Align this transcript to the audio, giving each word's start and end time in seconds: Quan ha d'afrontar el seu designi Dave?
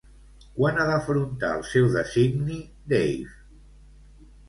Quan 0.55 0.79
ha 0.79 0.85
d'afrontar 0.91 1.53
el 1.59 1.63
seu 1.73 1.87
designi 1.99 2.59
Dave? 2.97 3.33